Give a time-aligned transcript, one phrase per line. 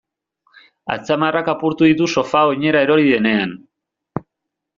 [0.95, 3.55] Atzamarrak apurtu ditu sofa oinera erori denean.